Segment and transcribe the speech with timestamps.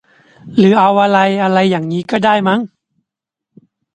[0.57, 1.09] หรือเอา อะ
[1.51, 2.59] ไรอย่างงี้ก็ได้มั้ง